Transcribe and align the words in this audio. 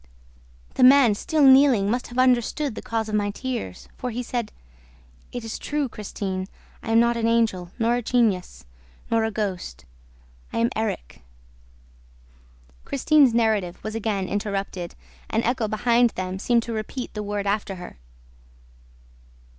The 0.73 0.83
man, 0.83 1.13
still 1.13 1.43
kneeling, 1.45 1.87
must 1.91 2.07
have 2.07 2.17
understood 2.17 2.73
the 2.73 2.81
cause 2.81 3.07
of 3.07 3.13
my 3.13 3.29
tears, 3.29 3.87
for 3.97 4.09
he 4.09 4.23
said, 4.23 4.51
'It 5.31 5.43
is 5.43 5.59
true, 5.59 5.87
Christine!... 5.87 6.47
I 6.81 6.89
am 6.89 6.99
not 6.99 7.17
an 7.17 7.27
Angel, 7.27 7.69
nor 7.77 7.97
a 7.97 8.01
genius, 8.01 8.65
nor 9.11 9.25
a 9.25 9.29
ghost... 9.29 9.85
I 10.51 10.57
am 10.57 10.71
Erik!'" 10.75 11.21
Christine's 12.83 13.35
narrative 13.35 13.77
was 13.83 13.93
again 13.93 14.27
interrupted. 14.27 14.95
An 15.29 15.43
echo 15.43 15.67
behind 15.67 16.09
them 16.15 16.39
seemed 16.39 16.63
to 16.63 16.73
repeat 16.73 17.13
the 17.13 17.21
word 17.21 17.45
after 17.45 17.75
her. 17.75 17.99